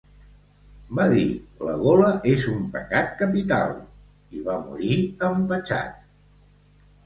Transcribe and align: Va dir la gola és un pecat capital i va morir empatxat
Va 0.99 1.03
dir 1.11 1.25
la 1.67 1.75
gola 1.81 2.07
és 2.33 2.47
un 2.55 2.65
pecat 2.77 3.13
capital 3.21 3.77
i 4.41 4.45
va 4.51 4.59
morir 4.67 5.01
empatxat 5.33 6.05